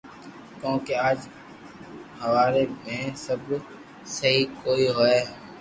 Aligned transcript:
ڪونڪھ 0.61 0.89
اج 1.09 1.19
ھاوري 2.19 2.63
مي 2.83 2.99
سبب 3.25 3.51
سھي 4.15 4.33
ڪوئئي 4.61 4.87
ھوئي 4.95 5.19